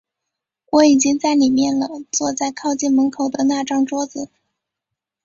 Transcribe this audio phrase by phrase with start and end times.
[0.71, 4.31] 我已经在里面了，坐在靠近门口的那张桌子。